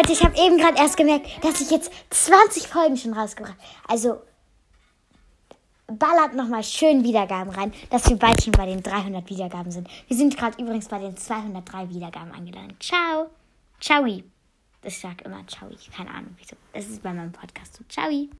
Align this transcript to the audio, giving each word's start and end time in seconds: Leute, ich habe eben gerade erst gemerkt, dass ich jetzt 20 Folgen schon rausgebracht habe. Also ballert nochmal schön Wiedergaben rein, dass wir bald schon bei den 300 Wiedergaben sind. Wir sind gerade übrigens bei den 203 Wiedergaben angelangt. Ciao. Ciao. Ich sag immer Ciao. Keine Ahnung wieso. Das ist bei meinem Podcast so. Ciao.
Leute, 0.00 0.12
ich 0.14 0.24
habe 0.24 0.34
eben 0.38 0.56
gerade 0.56 0.78
erst 0.78 0.96
gemerkt, 0.96 1.26
dass 1.44 1.60
ich 1.60 1.70
jetzt 1.70 1.92
20 2.08 2.68
Folgen 2.68 2.96
schon 2.96 3.12
rausgebracht 3.12 3.52
habe. 3.52 3.68
Also 3.86 4.22
ballert 5.88 6.34
nochmal 6.34 6.64
schön 6.64 7.04
Wiedergaben 7.04 7.52
rein, 7.52 7.70
dass 7.90 8.08
wir 8.08 8.16
bald 8.16 8.42
schon 8.42 8.52
bei 8.52 8.64
den 8.64 8.82
300 8.82 9.28
Wiedergaben 9.28 9.70
sind. 9.70 9.88
Wir 10.08 10.16
sind 10.16 10.38
gerade 10.38 10.62
übrigens 10.62 10.88
bei 10.88 11.00
den 11.00 11.18
203 11.18 11.90
Wiedergaben 11.90 12.32
angelangt. 12.32 12.82
Ciao. 12.82 13.28
Ciao. 13.78 14.06
Ich 14.06 14.98
sag 14.98 15.20
immer 15.20 15.46
Ciao. 15.46 15.68
Keine 15.94 16.10
Ahnung 16.10 16.34
wieso. 16.38 16.56
Das 16.72 16.86
ist 16.86 17.02
bei 17.02 17.12
meinem 17.12 17.32
Podcast 17.32 17.76
so. 17.76 17.84
Ciao. 17.86 18.08